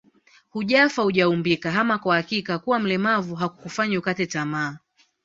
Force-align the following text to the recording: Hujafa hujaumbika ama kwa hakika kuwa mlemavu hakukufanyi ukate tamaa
Hujafa 0.49 1.01
hujaumbika 1.01 1.79
ama 1.81 1.97
kwa 1.97 2.15
hakika 2.15 2.59
kuwa 2.59 2.79
mlemavu 2.79 3.35
hakukufanyi 3.35 3.97
ukate 3.97 4.25
tamaa 4.25 4.77